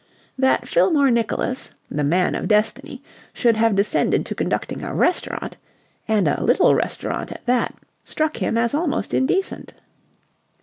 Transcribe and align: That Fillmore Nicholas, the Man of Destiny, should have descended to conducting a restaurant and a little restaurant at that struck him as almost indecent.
That 0.35 0.67
Fillmore 0.67 1.11
Nicholas, 1.11 1.75
the 1.91 2.03
Man 2.03 2.33
of 2.33 2.47
Destiny, 2.47 3.03
should 3.33 3.55
have 3.55 3.75
descended 3.75 4.25
to 4.25 4.33
conducting 4.33 4.81
a 4.81 4.95
restaurant 4.95 5.57
and 6.07 6.27
a 6.27 6.43
little 6.43 6.73
restaurant 6.73 7.31
at 7.31 7.45
that 7.45 7.75
struck 8.03 8.37
him 8.37 8.57
as 8.57 8.73
almost 8.73 9.13
indecent. 9.13 9.75